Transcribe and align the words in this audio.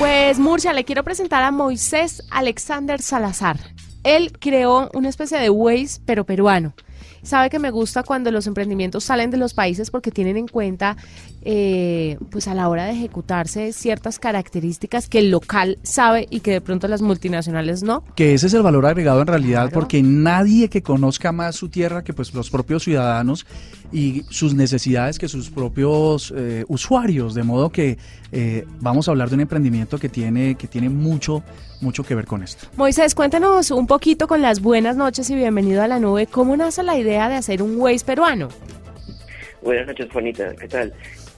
Pues 0.00 0.38
Murcia, 0.38 0.72
le 0.72 0.86
quiero 0.86 1.04
presentar 1.04 1.42
a 1.42 1.50
Moisés 1.50 2.22
Alexander 2.30 3.02
Salazar. 3.02 3.58
Él 4.02 4.32
creó 4.32 4.88
una 4.94 5.10
especie 5.10 5.38
de 5.38 5.50
Waze, 5.50 6.00
pero 6.06 6.24
peruano. 6.24 6.72
Sabe 7.22 7.50
que 7.50 7.58
me 7.58 7.70
gusta 7.70 8.02
cuando 8.02 8.30
los 8.30 8.46
emprendimientos 8.46 9.04
salen 9.04 9.30
de 9.30 9.36
los 9.36 9.54
países 9.54 9.90
porque 9.90 10.10
tienen 10.10 10.36
en 10.36 10.48
cuenta, 10.48 10.96
eh, 11.42 12.18
pues 12.30 12.48
a 12.48 12.54
la 12.54 12.68
hora 12.68 12.84
de 12.84 12.92
ejecutarse, 12.92 13.72
ciertas 13.72 14.18
características 14.18 15.08
que 15.08 15.18
el 15.18 15.30
local 15.30 15.78
sabe 15.82 16.26
y 16.30 16.40
que 16.40 16.52
de 16.52 16.60
pronto 16.60 16.88
las 16.88 17.02
multinacionales 17.02 17.82
no. 17.82 18.04
Que 18.14 18.34
ese 18.34 18.46
es 18.46 18.54
el 18.54 18.62
valor 18.62 18.86
agregado 18.86 19.20
en 19.20 19.26
realidad, 19.26 19.70
porque 19.72 20.02
nadie 20.02 20.68
que 20.68 20.82
conozca 20.82 21.32
más 21.32 21.56
su 21.56 21.68
tierra 21.68 22.02
que 22.02 22.12
pues 22.12 22.34
los 22.34 22.50
propios 22.50 22.84
ciudadanos 22.84 23.46
y 23.92 24.24
sus 24.30 24.54
necesidades 24.54 25.18
que 25.18 25.28
sus 25.28 25.50
propios 25.50 26.32
eh, 26.36 26.64
usuarios, 26.68 27.34
de 27.34 27.42
modo 27.42 27.70
que 27.70 27.98
eh, 28.32 28.64
vamos 28.80 29.08
a 29.08 29.10
hablar 29.10 29.28
de 29.28 29.34
un 29.34 29.40
emprendimiento 29.40 29.98
que 29.98 30.08
tiene, 30.08 30.54
que 30.54 30.68
tiene 30.68 30.88
mucho, 30.88 31.42
mucho 31.80 32.04
que 32.04 32.14
ver 32.14 32.26
con 32.26 32.42
esto. 32.42 32.68
Moisés, 32.76 33.14
cuéntanos 33.14 33.70
un 33.70 33.86
poquito 33.86 34.28
con 34.28 34.42
las 34.42 34.60
buenas 34.60 34.96
noches 34.96 35.28
y 35.30 35.34
bienvenido 35.34 35.82
a 35.82 35.88
la 35.88 35.98
nube. 35.98 36.26
¿Cómo 36.26 36.56
nace 36.56 36.82
la 36.82 36.96
idea 36.96 37.09
de 37.10 37.36
hacer 37.36 37.62
un 37.62 37.78
Waze 37.78 38.04
peruano? 38.04 38.48
Buenas 39.62 39.86
noches, 39.86 40.08
Juanita. 40.12 40.54
¿Qué 40.56 40.68
tal? 40.68 40.92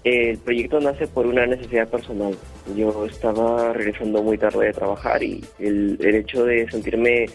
El 0.04 0.38
proyecto 0.38 0.80
nace 0.80 1.06
por 1.06 1.26
una 1.26 1.46
necesidad 1.46 1.88
personal. 1.88 2.34
Yo 2.76 3.06
estaba 3.06 3.72
regresando 3.72 4.22
muy 4.22 4.38
tarde 4.38 4.66
de 4.66 4.72
trabajar 4.72 5.22
y 5.22 5.44
el, 5.58 5.96
el 6.00 6.14
hecho 6.16 6.44
de 6.44 6.68
sentirme 6.70 7.26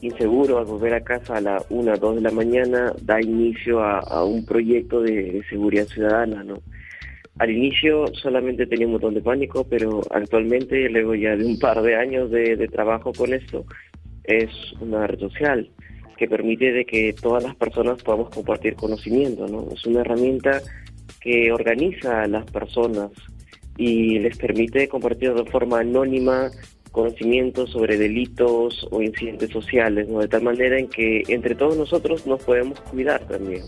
inseguro 0.00 0.58
al 0.58 0.66
volver 0.66 0.94
a 0.94 1.04
casa 1.04 1.36
a 1.36 1.40
la 1.40 1.62
1, 1.68 1.96
2 1.96 2.16
de 2.16 2.20
la 2.20 2.30
mañana 2.30 2.92
da 3.00 3.20
inicio 3.20 3.82
a, 3.82 4.24
un 4.24 4.44
proyecto 4.44 5.00
de, 5.02 5.42
seguridad 5.48 5.86
ciudadana, 5.86 6.44
¿no? 6.44 6.58
Al 7.38 7.50
inicio 7.50 8.06
solamente 8.14 8.66
tenía 8.66 8.86
un 8.86 8.92
montón 8.92 9.14
de 9.14 9.20
pánico, 9.20 9.66
pero 9.68 10.00
actualmente, 10.10 10.88
luego 10.88 11.14
ya 11.14 11.36
de 11.36 11.44
un 11.44 11.58
par 11.58 11.82
de 11.82 11.94
años 11.94 12.30
de, 12.30 12.56
trabajo 12.68 13.12
con 13.12 13.34
esto, 13.34 13.66
es 14.24 14.50
una 14.80 15.06
red 15.06 15.18
social 15.18 15.68
que 16.16 16.28
permite 16.28 16.72
de 16.72 16.84
que 16.84 17.12
todas 17.12 17.42
las 17.42 17.54
personas 17.54 18.02
podamos 18.02 18.30
compartir 18.30 18.74
conocimiento, 18.74 19.46
¿no? 19.46 19.68
Es 19.72 19.84
una 19.86 20.00
herramienta 20.00 20.62
que 21.20 21.52
organiza 21.52 22.22
a 22.22 22.26
las 22.26 22.44
personas 22.50 23.10
y 23.76 24.18
les 24.18 24.36
permite 24.38 24.88
compartir 24.88 25.34
de 25.34 25.44
forma 25.50 25.80
anónima 25.80 26.50
conocimientos 26.96 27.70
sobre 27.72 27.98
delitos 27.98 28.86
o 28.90 29.02
incidentes 29.02 29.50
sociales, 29.50 30.08
¿no? 30.08 30.20
de 30.20 30.28
tal 30.28 30.42
manera 30.42 30.78
en 30.78 30.88
que 30.88 31.24
entre 31.28 31.54
todos 31.54 31.76
nosotros 31.76 32.26
nos 32.26 32.42
podemos 32.42 32.80
cuidar 32.80 33.20
también. 33.28 33.64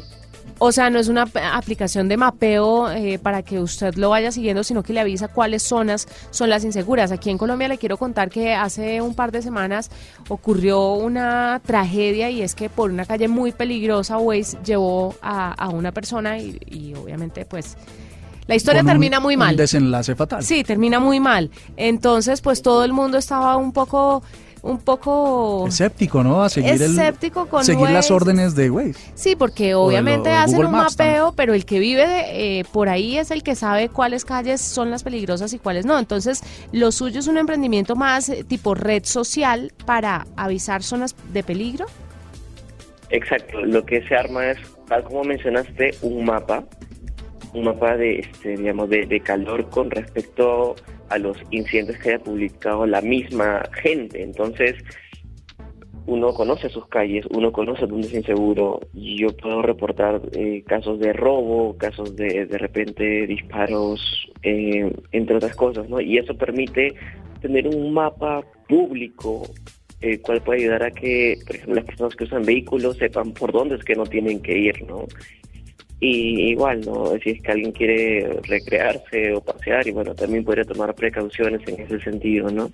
O 0.60 0.72
sea, 0.72 0.90
no 0.90 0.98
es 0.98 1.08
una 1.08 1.28
aplicación 1.52 2.08
de 2.08 2.16
mapeo 2.16 2.90
eh, 2.90 3.18
para 3.18 3.42
que 3.42 3.60
usted 3.60 3.94
lo 3.94 4.10
vaya 4.10 4.32
siguiendo, 4.32 4.64
sino 4.64 4.82
que 4.82 4.92
le 4.92 5.00
avisa 5.00 5.28
cuáles 5.28 5.62
zonas 5.62 6.08
son 6.30 6.50
las 6.50 6.64
inseguras. 6.64 7.12
Aquí 7.12 7.30
en 7.30 7.38
Colombia 7.38 7.68
le 7.68 7.78
quiero 7.78 7.96
contar 7.96 8.28
que 8.28 8.54
hace 8.54 9.00
un 9.00 9.14
par 9.14 9.30
de 9.30 9.42
semanas 9.42 9.90
ocurrió 10.28 10.94
una 10.94 11.60
tragedia 11.64 12.30
y 12.30 12.42
es 12.42 12.54
que 12.56 12.68
por 12.68 12.90
una 12.90 13.04
calle 13.04 13.28
muy 13.28 13.52
peligrosa 13.52 14.18
Waze 14.18 14.58
llevó 14.64 15.14
a, 15.22 15.68
una 15.68 15.92
persona 15.92 16.38
y, 16.38 16.58
y 16.66 16.94
obviamente 16.94 17.44
pues 17.44 17.76
la 18.48 18.56
historia 18.56 18.82
termina 18.82 19.20
muy 19.20 19.36
mal. 19.36 19.50
Un 19.50 19.58
desenlace 19.58 20.14
fatal. 20.14 20.42
Sí, 20.42 20.64
termina 20.64 20.98
muy 20.98 21.20
mal. 21.20 21.50
Entonces, 21.76 22.40
pues 22.40 22.62
todo 22.62 22.82
el 22.82 22.94
mundo 22.94 23.18
estaba 23.18 23.58
un 23.58 23.72
poco 23.72 24.22
un 24.62 24.78
poco 24.78 25.66
escéptico, 25.66 26.22
¿no? 26.22 26.42
A 26.42 26.48
seguir 26.48 26.80
escéptico 26.80 27.46
con 27.46 27.64
seguir 27.64 27.90
las 27.90 28.10
órdenes 28.10 28.54
de 28.54 28.70
Waze. 28.70 29.12
Sí, 29.14 29.36
porque 29.36 29.74
obviamente 29.74 30.30
hacen 30.30 30.64
un 30.64 30.72
mapeo, 30.72 31.32
pero 31.36 31.54
el 31.54 31.64
que 31.64 31.78
vive 31.78 32.58
eh, 32.58 32.64
por 32.72 32.88
ahí 32.88 33.18
es 33.18 33.30
el 33.30 33.42
que 33.42 33.54
sabe 33.54 33.88
cuáles 33.88 34.24
calles 34.24 34.60
son 34.60 34.90
las 34.90 35.02
peligrosas 35.02 35.52
y 35.52 35.58
cuáles 35.58 35.86
no. 35.86 35.98
Entonces, 35.98 36.42
lo 36.72 36.92
suyo 36.92 37.20
es 37.20 37.26
un 37.26 37.38
emprendimiento 37.38 37.96
más 37.96 38.28
eh, 38.28 38.44
tipo 38.44 38.74
red 38.74 39.04
social 39.04 39.72
para 39.86 40.26
avisar 40.36 40.82
zonas 40.82 41.14
de 41.32 41.42
peligro. 41.42 41.86
Exacto, 43.10 43.62
lo 43.62 43.84
que 43.86 44.06
se 44.06 44.14
arma 44.14 44.50
es, 44.50 44.58
tal 44.86 45.02
como 45.04 45.24
mencionaste, 45.24 45.94
un 46.02 46.24
mapa 46.24 46.64
un 47.54 47.64
mapa 47.64 47.96
de, 47.96 48.20
este, 48.20 48.56
digamos, 48.56 48.88
de, 48.90 49.20
calor 49.20 49.68
con 49.70 49.90
respecto 49.90 50.72
a 50.72 50.97
los 51.16 51.38
incidentes 51.50 51.98
que 51.98 52.10
haya 52.10 52.18
publicado 52.18 52.86
la 52.86 53.00
misma 53.00 53.62
gente. 53.82 54.22
Entonces, 54.22 54.74
uno 56.04 56.32
conoce 56.32 56.68
sus 56.68 56.86
calles, 56.88 57.24
uno 57.30 57.52
conoce 57.52 57.86
dónde 57.86 58.08
es 58.08 58.14
inseguro. 58.14 58.80
Y 58.92 59.20
yo 59.20 59.28
puedo 59.36 59.62
reportar 59.62 60.20
eh, 60.32 60.62
casos 60.66 60.98
de 60.98 61.14
robo, 61.14 61.76
casos 61.78 62.16
de 62.16 62.44
de 62.44 62.58
repente 62.58 63.26
disparos, 63.26 64.00
eh, 64.42 64.92
entre 65.12 65.36
otras 65.36 65.54
cosas, 65.54 65.88
¿no? 65.88 66.00
Y 66.00 66.18
eso 66.18 66.36
permite 66.36 66.94
tener 67.40 67.68
un 67.68 67.94
mapa 67.94 68.42
público 68.68 69.42
el 70.00 70.20
cual 70.22 70.40
puede 70.42 70.60
ayudar 70.60 70.84
a 70.84 70.90
que, 70.90 71.38
por 71.44 71.56
ejemplo, 71.56 71.74
las 71.74 71.84
personas 71.84 72.14
que 72.14 72.24
usan 72.24 72.44
vehículos 72.44 72.96
sepan 72.98 73.32
por 73.32 73.52
dónde 73.52 73.76
es 73.76 73.84
que 73.84 73.96
no 73.96 74.04
tienen 74.04 74.40
que 74.40 74.56
ir, 74.56 74.84
¿no? 74.86 75.06
Y 76.00 76.50
igual, 76.50 76.82
¿no? 76.82 77.12
Si 77.22 77.30
es 77.30 77.42
que 77.42 77.50
alguien 77.50 77.72
quiere 77.72 78.40
recrearse 78.44 79.32
o 79.34 79.40
pasear, 79.40 79.86
y 79.86 79.90
bueno, 79.90 80.14
también 80.14 80.44
podría 80.44 80.64
tomar 80.64 80.94
precauciones 80.94 81.60
en 81.66 81.80
ese 81.80 82.00
sentido, 82.00 82.50
¿no? 82.50 82.70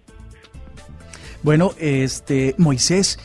Bueno, 1.42 1.72
este, 1.78 2.54
Moisés, 2.58 3.18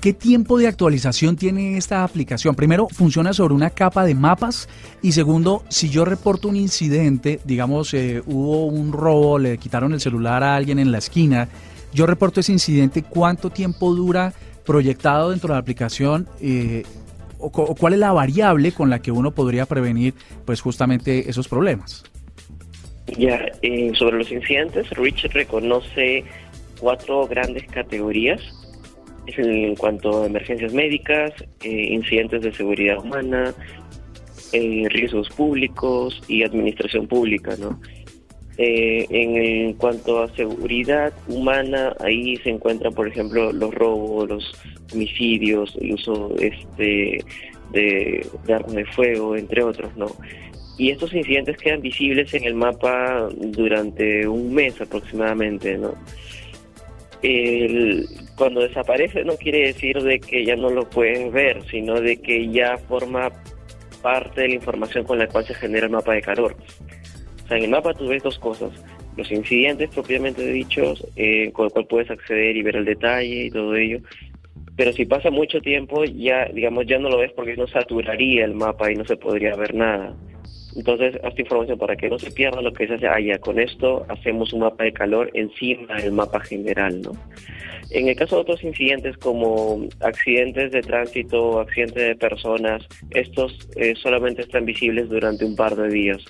¿qué 0.00 0.12
tiempo 0.12 0.58
de 0.58 0.66
actualización 0.66 1.36
tiene 1.36 1.76
esta 1.76 2.04
aplicación? 2.04 2.54
Primero, 2.54 2.88
funciona 2.88 3.32
sobre 3.32 3.54
una 3.54 3.70
capa 3.70 4.04
de 4.04 4.14
mapas 4.14 4.68
y 5.02 5.12
segundo, 5.12 5.64
si 5.68 5.88
yo 5.88 6.04
reporto 6.04 6.48
un 6.48 6.56
incidente, 6.56 7.40
digamos, 7.44 7.94
eh, 7.94 8.22
hubo 8.26 8.66
un 8.66 8.92
robo, 8.92 9.38
le 9.38 9.58
quitaron 9.58 9.92
el 9.92 10.00
celular 10.00 10.42
a 10.42 10.56
alguien 10.56 10.78
en 10.78 10.92
la 10.92 10.98
esquina, 10.98 11.48
yo 11.92 12.06
reporto 12.06 12.40
ese 12.40 12.52
incidente, 12.52 13.02
¿cuánto 13.02 13.50
tiempo 13.50 13.94
dura 13.94 14.32
proyectado 14.64 15.30
dentro 15.30 15.48
de 15.48 15.54
la 15.54 15.60
aplicación 15.60 16.28
eh, 16.40 16.84
o, 17.40 17.74
cuál 17.74 17.94
es 17.94 17.98
la 17.98 18.12
variable 18.12 18.72
con 18.72 18.90
la 18.90 19.00
que 19.00 19.10
uno 19.10 19.32
podría 19.32 19.66
prevenir 19.66 20.14
pues 20.44 20.60
justamente 20.60 21.30
esos 21.30 21.48
problemas? 21.48 22.04
Ya, 23.18 23.46
eh, 23.62 23.92
sobre 23.94 24.18
los 24.18 24.30
incidentes, 24.30 24.88
Rich 24.90 25.24
reconoce 25.32 26.24
cuatro 26.78 27.26
grandes 27.26 27.64
categorías 27.66 28.40
en 29.26 29.74
cuanto 29.76 30.22
a 30.22 30.26
emergencias 30.26 30.72
médicas, 30.72 31.32
eh, 31.62 31.68
incidentes 31.92 32.42
de 32.42 32.52
seguridad 32.52 32.98
humana, 32.98 33.54
eh, 34.52 34.86
riesgos 34.88 35.28
públicos 35.30 36.20
y 36.26 36.42
administración 36.42 37.06
pública, 37.06 37.54
¿no? 37.58 37.80
Eh, 38.62 39.06
en, 39.08 39.72
cuanto 39.72 40.22
a 40.22 40.28
seguridad 40.36 41.14
humana, 41.28 41.96
ahí 41.98 42.36
se 42.36 42.50
encuentran, 42.50 42.92
por 42.92 43.08
ejemplo, 43.08 43.50
los 43.54 43.72
robos, 43.72 44.28
los 44.28 44.54
homicidios, 44.92 45.74
el 45.80 45.94
uso 45.94 46.34
este, 46.38 47.24
de, 47.72 48.26
armas 48.52 48.74
de 48.74 48.84
fuego, 48.84 49.34
entre 49.34 49.62
otros, 49.62 49.96
¿no? 49.96 50.08
Y 50.76 50.90
estos 50.90 51.14
incidentes 51.14 51.56
quedan 51.56 51.80
visibles 51.80 52.34
en 52.34 52.44
el 52.44 52.54
mapa 52.54 53.30
durante 53.34 54.28
un 54.28 54.52
mes 54.52 54.78
aproximadamente, 54.78 55.78
¿no? 55.78 55.94
cuando 58.36 58.60
desaparece 58.60 59.24
no 59.24 59.36
quiere 59.36 59.66
decir 59.66 60.02
de 60.02 60.18
que 60.20 60.44
ya 60.44 60.56
no 60.56 60.70
lo 60.70 60.88
puedes 60.88 61.30
ver, 61.32 61.62
sino 61.70 62.00
de 62.00 62.16
que 62.16 62.48
ya 62.50 62.78
forma 62.88 63.30
parte 64.00 64.42
de 64.42 64.48
la 64.48 64.54
información 64.54 65.04
con 65.04 65.18
la 65.18 65.26
cual 65.28 65.46
se 65.46 65.54
genera 65.54 65.84
el 65.84 65.92
mapa 65.92 66.14
de 66.14 66.22
calor 66.22 66.56
en 67.56 67.64
el 67.64 67.70
mapa 67.70 67.94
tú 67.94 68.08
ves 68.08 68.22
dos 68.22 68.38
cosas, 68.38 68.70
los 69.16 69.30
incidentes 69.30 69.90
propiamente 69.90 70.46
dichos, 70.46 71.06
eh, 71.16 71.50
con 71.52 71.66
el 71.66 71.72
cual 71.72 71.86
puedes 71.86 72.10
acceder 72.10 72.56
y 72.56 72.62
ver 72.62 72.76
el 72.76 72.84
detalle 72.84 73.46
y 73.46 73.50
todo 73.50 73.74
ello, 73.74 74.00
pero 74.76 74.92
si 74.92 75.04
pasa 75.04 75.30
mucho 75.30 75.60
tiempo 75.60 76.04
ya, 76.04 76.46
digamos, 76.46 76.86
ya 76.86 76.98
no 76.98 77.10
lo 77.10 77.18
ves 77.18 77.32
porque 77.32 77.56
no 77.56 77.66
saturaría 77.66 78.44
el 78.44 78.54
mapa 78.54 78.90
y 78.90 78.96
no 78.96 79.04
se 79.04 79.16
podría 79.16 79.54
ver 79.54 79.74
nada. 79.74 80.16
Entonces, 80.74 81.16
esta 81.16 81.40
información 81.42 81.78
para 81.78 81.96
que 81.96 82.08
no 82.08 82.18
se 82.18 82.30
pierda 82.30 82.62
lo 82.62 82.72
que 82.72 82.86
se 82.86 82.94
hace 82.94 83.08
allá. 83.08 83.38
Con 83.38 83.58
esto 83.58 84.06
hacemos 84.08 84.52
un 84.52 84.60
mapa 84.60 84.84
de 84.84 84.92
calor 84.92 85.30
encima 85.34 85.96
del 85.96 86.12
mapa 86.12 86.40
general, 86.40 87.02
¿no? 87.02 87.12
En 87.90 88.08
el 88.08 88.14
caso 88.14 88.36
de 88.36 88.42
otros 88.42 88.62
incidentes 88.62 89.18
como 89.18 89.86
accidentes 90.00 90.70
de 90.70 90.80
tránsito, 90.80 91.58
accidentes 91.58 92.06
de 92.06 92.14
personas, 92.14 92.86
estos 93.10 93.68
eh, 93.76 93.94
solamente 93.96 94.42
están 94.42 94.64
visibles 94.64 95.08
durante 95.08 95.44
un 95.44 95.56
par 95.56 95.74
de 95.74 95.88
días 95.88 96.24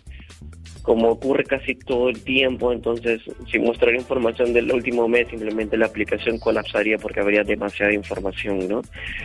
como 0.82 1.10
ocurre 1.10 1.44
casi 1.44 1.74
todo 1.74 2.08
el 2.08 2.22
tiempo, 2.22 2.72
entonces 2.72 3.20
si 3.50 3.58
mostrara 3.58 3.96
información 3.96 4.52
del 4.52 4.72
último 4.72 5.08
mes, 5.08 5.28
simplemente 5.28 5.76
la 5.76 5.86
aplicación 5.86 6.38
colapsaría 6.38 6.98
porque 6.98 7.20
habría 7.20 7.44
demasiada 7.44 7.92
información, 7.92 8.68
¿no? 8.68 8.82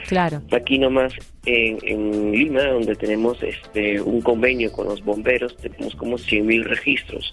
Claro. 0.08 0.42
Aquí 0.52 0.78
nomás 0.78 1.14
en, 1.46 1.78
en 1.84 2.32
Lima, 2.32 2.64
donde 2.64 2.96
tenemos 2.96 3.42
este 3.44 4.02
un 4.02 4.22
convenio 4.22 4.72
con 4.72 4.88
los 4.88 5.04
bomberos, 5.04 5.56
tenemos 5.58 5.96
como 5.96 6.18
100.000 6.18 6.64
registros. 6.64 7.32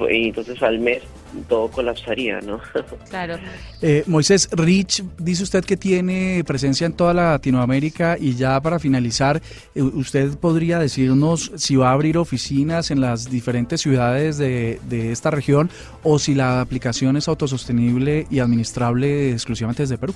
Pues, 0.00 0.14
y 0.14 0.28
entonces 0.28 0.62
al 0.62 0.78
mes 0.78 1.02
todo 1.46 1.70
colapsaría, 1.70 2.40
¿no? 2.40 2.58
Claro. 3.10 3.36
Eh, 3.82 4.02
Moisés, 4.06 4.48
Rich, 4.50 5.04
dice 5.18 5.42
usted 5.42 5.62
que 5.62 5.76
tiene 5.76 6.42
presencia 6.46 6.86
en 6.86 6.94
toda 6.94 7.12
Latinoamérica 7.12 8.16
y 8.18 8.34
ya 8.34 8.58
para 8.62 8.78
finalizar, 8.78 9.42
eh, 9.74 9.82
¿usted 9.82 10.38
podría 10.38 10.78
decirnos 10.78 11.52
si 11.56 11.76
va 11.76 11.90
a 11.90 11.92
abrir 11.92 12.16
oficinas 12.16 12.90
en 12.90 13.02
las 13.02 13.30
diferentes 13.30 13.82
ciudades 13.82 14.38
de, 14.38 14.80
de 14.88 15.12
esta 15.12 15.30
región 15.30 15.68
o 16.02 16.18
si 16.18 16.34
la 16.34 16.62
aplicación 16.62 17.18
es 17.18 17.28
autosostenible 17.28 18.26
y 18.30 18.38
administrable 18.38 19.32
exclusivamente 19.32 19.82
desde 19.82 19.98
Perú? 19.98 20.14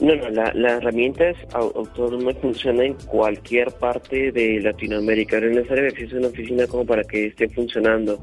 No, 0.00 0.14
no, 0.16 0.28
la, 0.30 0.52
la 0.54 0.76
herramienta 0.76 1.28
es 1.28 1.36
autónoma 1.52 2.30
y 2.30 2.34
funciona 2.34 2.84
en 2.84 2.94
cualquier 3.06 3.70
parte 3.72 4.32
de 4.32 4.60
Latinoamérica. 4.60 5.38
No 5.40 5.48
es 5.48 5.56
necesario 5.56 5.82
que 5.84 5.88
exista 5.90 6.16
una 6.16 6.28
oficina 6.28 6.66
como 6.66 6.86
para 6.86 7.04
que 7.04 7.26
esté 7.26 7.48
funcionando. 7.48 8.20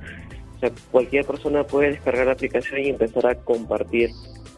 O 0.60 0.62
sea, 0.62 0.72
cualquier 0.92 1.26
persona 1.26 1.64
puede 1.64 1.92
descargar 1.92 2.26
la 2.26 2.34
aplicación 2.34 2.82
y 2.82 2.90
empezar 2.90 3.26
a 3.28 3.36
compartir 3.36 4.10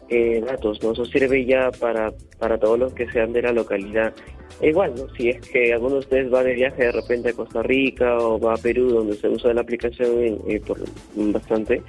eh, 0.08 0.42
datos, 0.44 0.82
¿no? 0.82 0.92
Eso 0.92 1.04
sirve 1.04 1.44
ya 1.44 1.70
para, 1.70 2.12
para 2.40 2.58
todos 2.58 2.76
los 2.76 2.92
que 2.92 3.08
sean 3.12 3.32
de 3.32 3.42
la 3.42 3.52
localidad. 3.52 4.12
E 4.60 4.70
igual, 4.70 4.94
¿no? 4.96 5.08
Si 5.14 5.28
es 5.28 5.40
que 5.48 5.72
alguno 5.72 5.94
de 5.94 6.00
ustedes 6.00 6.32
va 6.32 6.42
de 6.42 6.54
viaje 6.54 6.82
de 6.82 6.92
repente 6.92 7.28
a 7.28 7.32
Costa 7.34 7.62
Rica 7.62 8.18
o 8.18 8.40
va 8.40 8.54
a 8.54 8.56
Perú, 8.56 8.88
donde 8.90 9.16
se 9.16 9.28
usa 9.28 9.54
la 9.54 9.60
aplicación 9.60 10.40
eh, 10.48 10.60
por 10.66 10.80
bastante, 11.14 11.82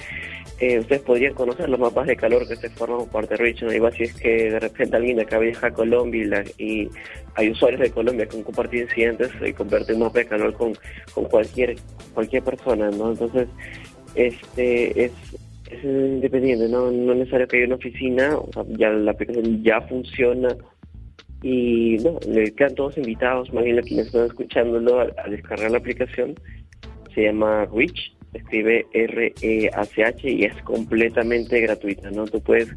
eh, 0.59 0.79
ustedes 0.79 1.01
podrían 1.01 1.33
conocer 1.33 1.67
los 1.67 1.79
mapas 1.79 2.07
de 2.07 2.15
calor 2.15 2.47
que 2.47 2.55
se 2.55 2.69
forman 2.69 3.09
por 3.09 3.27
de 3.27 3.35
Rich, 3.35 3.63
Igual 3.63 3.93
si 3.93 4.03
es 4.03 4.13
que 4.13 4.51
de 4.51 4.59
repente 4.59 4.95
alguien 4.95 5.19
acá 5.19 5.39
viaja 5.39 5.67
a 5.67 5.71
Colombia 5.71 6.43
y, 6.57 6.87
hay 7.35 7.49
usuarios 7.49 7.81
de 7.81 7.89
Colombia 7.89 8.27
que 8.27 8.37
han 8.37 8.43
compartido 8.43 8.83
incidentes 8.83 9.31
y 9.43 9.51
comparten 9.53 9.95
un 9.95 10.03
mapa 10.03 10.19
de 10.19 10.27
calor 10.27 10.53
con, 10.53 10.77
con 11.15 11.25
cualquier 11.25 11.75
cualquier 12.13 12.43
persona, 12.43 12.91
¿no? 12.91 13.11
Entonces, 13.11 13.47
este 14.15 15.05
es, 15.05 15.11
es 15.69 15.83
independiente, 15.83 16.67
¿no? 16.69 16.91
no 16.91 17.13
es 17.13 17.19
necesario 17.19 17.47
que 17.47 17.57
haya 17.57 17.65
una 17.67 17.75
oficina, 17.75 18.37
o 18.37 18.49
sea, 18.53 18.63
ya 18.77 18.89
la 18.89 19.11
aplicación 19.11 19.63
ya 19.63 19.81
funciona 19.81 20.55
y 21.41 21.97
no, 21.97 22.19
le 22.27 22.51
quedan 22.53 22.75
todos 22.75 22.97
invitados, 22.97 23.53
más 23.53 23.65
bien 23.65 23.77
a 23.77 23.81
quienes 23.81 24.07
están 24.07 24.25
escuchándolo 24.25 25.01
a, 25.01 25.29
descargar 25.29 25.71
la 25.71 25.77
aplicación, 25.77 26.35
se 27.13 27.23
llama 27.23 27.65
Reach, 27.65 28.15
escribe 28.33 28.85
R-E-A-C-H 28.93 30.31
y 30.31 30.45
es 30.45 30.55
completamente 30.63 31.59
gratuita, 31.59 32.09
¿no? 32.11 32.25
Tú 32.25 32.41
puedes 32.41 32.69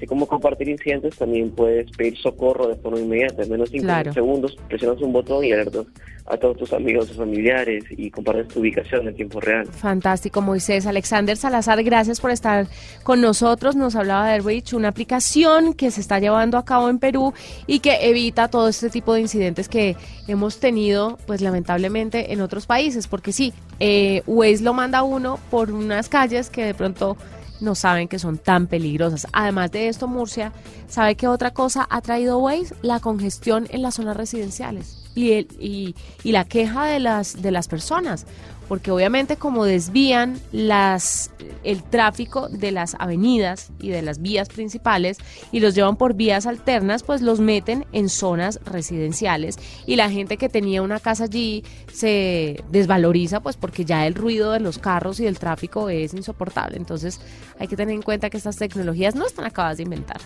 Así 0.00 0.06
como 0.06 0.26
compartir 0.26 0.66
incidentes, 0.66 1.14
también 1.18 1.50
puedes 1.50 1.90
pedir 1.90 2.16
socorro 2.16 2.68
de 2.68 2.76
forma 2.76 3.00
inmediata. 3.00 3.42
En 3.42 3.50
menos 3.50 3.70
de 3.70 3.80
5 3.80 4.14
segundos 4.14 4.56
presionas 4.66 5.02
un 5.02 5.12
botón 5.12 5.44
y 5.44 5.52
alertas 5.52 5.84
a 6.26 6.38
todos 6.38 6.56
tus 6.56 6.72
amigos, 6.72 7.08
tus 7.08 7.18
familiares 7.18 7.84
y 7.90 8.10
compartes 8.10 8.48
tu 8.48 8.60
ubicación 8.60 9.06
en 9.08 9.14
tiempo 9.14 9.40
real. 9.40 9.66
Fantástico, 9.66 10.40
Moisés. 10.40 10.86
Alexander 10.86 11.36
Salazar, 11.36 11.82
gracias 11.82 12.18
por 12.18 12.30
estar 12.30 12.66
con 13.02 13.20
nosotros. 13.20 13.76
Nos 13.76 13.94
hablaba 13.94 14.28
de 14.28 14.32
Airwitch, 14.32 14.72
una 14.72 14.88
aplicación 14.88 15.74
que 15.74 15.90
se 15.90 16.00
está 16.00 16.18
llevando 16.18 16.56
a 16.56 16.64
cabo 16.64 16.88
en 16.88 16.98
Perú 16.98 17.34
y 17.66 17.80
que 17.80 18.08
evita 18.08 18.48
todo 18.48 18.68
este 18.68 18.88
tipo 18.88 19.12
de 19.12 19.20
incidentes 19.20 19.68
que 19.68 19.96
hemos 20.28 20.60
tenido, 20.60 21.18
pues 21.26 21.42
lamentablemente, 21.42 22.32
en 22.32 22.40
otros 22.40 22.64
países. 22.64 23.06
Porque 23.06 23.32
sí, 23.32 23.52
eh, 23.80 24.22
Waze 24.26 24.62
lo 24.62 24.72
manda 24.72 25.02
uno 25.02 25.38
por 25.50 25.70
unas 25.70 26.08
calles 26.08 26.48
que 26.48 26.64
de 26.64 26.72
pronto 26.72 27.18
no 27.60 27.74
saben 27.74 28.08
que 28.08 28.18
son 28.18 28.38
tan 28.38 28.66
peligrosas. 28.66 29.26
Además 29.32 29.70
de 29.72 29.88
esto, 29.88 30.08
Murcia, 30.08 30.52
¿sabe 30.88 31.14
qué 31.14 31.28
otra 31.28 31.52
cosa 31.52 31.86
ha 31.90 32.00
traído 32.00 32.38
Waze? 32.38 32.74
La 32.82 33.00
congestión 33.00 33.66
en 33.70 33.82
las 33.82 33.94
zonas 33.94 34.16
residenciales 34.16 34.96
y, 35.14 35.32
el, 35.32 35.48
y, 35.58 35.94
y 36.22 36.32
la 36.32 36.44
queja 36.44 36.86
de 36.86 37.00
las, 37.00 37.42
de 37.42 37.50
las 37.50 37.68
personas 37.68 38.26
porque 38.70 38.92
obviamente 38.92 39.34
como 39.34 39.64
desvían 39.64 40.38
las 40.52 41.32
el 41.64 41.82
tráfico 41.82 42.48
de 42.48 42.70
las 42.70 42.94
avenidas 43.00 43.72
y 43.80 43.88
de 43.88 44.00
las 44.00 44.22
vías 44.22 44.48
principales 44.48 45.18
y 45.50 45.58
los 45.58 45.74
llevan 45.74 45.96
por 45.96 46.14
vías 46.14 46.46
alternas, 46.46 47.02
pues 47.02 47.20
los 47.20 47.40
meten 47.40 47.84
en 47.90 48.08
zonas 48.08 48.60
residenciales 48.64 49.58
y 49.86 49.96
la 49.96 50.08
gente 50.08 50.36
que 50.36 50.48
tenía 50.48 50.82
una 50.82 51.00
casa 51.00 51.24
allí 51.24 51.64
se 51.92 52.62
desvaloriza 52.70 53.40
pues 53.40 53.56
porque 53.56 53.84
ya 53.84 54.06
el 54.06 54.14
ruido 54.14 54.52
de 54.52 54.60
los 54.60 54.78
carros 54.78 55.18
y 55.18 55.24
del 55.24 55.40
tráfico 55.40 55.88
es 55.88 56.14
insoportable. 56.14 56.76
Entonces 56.76 57.20
hay 57.60 57.68
que 57.68 57.76
tener 57.76 57.94
en 57.94 58.02
cuenta 58.02 58.30
que 58.30 58.38
estas 58.38 58.56
tecnologías 58.56 59.14
no 59.14 59.26
están 59.26 59.44
acabadas 59.44 59.76
de 59.76 59.82
inventar. 59.82 60.20